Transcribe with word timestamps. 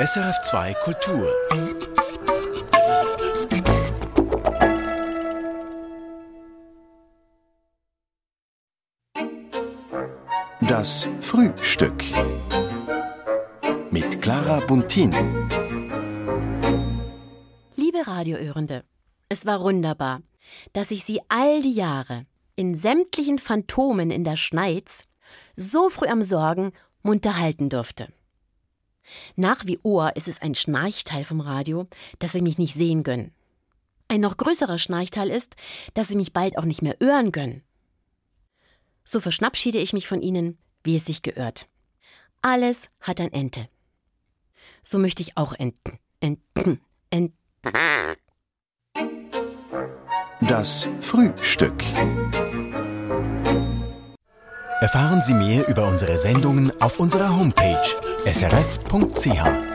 SRF2 0.00 0.74
Kultur. 0.82 1.30
Das 10.62 11.06
Frühstück 11.20 12.02
mit 13.90 14.22
Clara 14.22 14.60
Buntin. 14.66 15.12
Liebe 17.76 18.06
Radiohörende, 18.06 18.84
es 19.28 19.44
war 19.44 19.60
wunderbar, 19.60 20.22
dass 20.72 20.90
ich 20.90 21.04
Sie 21.04 21.20
all 21.28 21.60
die 21.60 21.74
Jahre 21.74 22.24
in 22.56 22.76
sämtlichen 22.76 23.38
Phantomen 23.38 24.10
in 24.10 24.24
der 24.24 24.38
Schneiz 24.38 25.04
so 25.54 25.90
früh 25.90 26.06
am 26.06 26.22
Sorgen 26.22 26.72
munter 27.02 27.38
halten 27.38 27.68
durfte. 27.68 28.08
Nach 29.36 29.66
wie 29.66 29.78
Ohr 29.82 30.16
ist 30.16 30.28
es 30.28 30.40
ein 30.40 30.54
Schnarchteil 30.54 31.24
vom 31.24 31.40
Radio, 31.40 31.86
dass 32.18 32.32
Sie 32.32 32.42
mich 32.42 32.58
nicht 32.58 32.74
sehen 32.74 33.02
können. 33.02 33.32
Ein 34.08 34.20
noch 34.20 34.36
größerer 34.36 34.78
Schnarchteil 34.78 35.30
ist, 35.30 35.54
dass 35.94 36.08
Sie 36.08 36.16
mich 36.16 36.32
bald 36.32 36.58
auch 36.58 36.64
nicht 36.64 36.82
mehr 36.82 36.96
hören 37.00 37.32
können. 37.32 37.62
So 39.04 39.20
verschnappschiede 39.20 39.78
ich 39.78 39.92
mich 39.92 40.06
von 40.06 40.22
Ihnen, 40.22 40.58
wie 40.84 40.96
es 40.96 41.06
sich 41.06 41.22
gehört. 41.22 41.68
Alles 42.42 42.88
hat 43.00 43.20
ein 43.20 43.32
Ente. 43.32 43.68
So 44.82 44.98
möchte 44.98 45.22
ich 45.22 45.36
auch 45.36 45.52
enten. 45.52 45.98
Enten. 46.20 46.80
Enten. 47.10 47.36
Das 50.40 50.88
Frühstück. 51.00 51.82
Erfahren 54.80 55.22
Sie 55.22 55.34
mehr 55.34 55.68
über 55.68 55.86
unsere 55.86 56.18
Sendungen 56.18 56.72
auf 56.82 56.98
unserer 56.98 57.36
Homepage 57.36 58.11
srf.ch. 58.26 59.71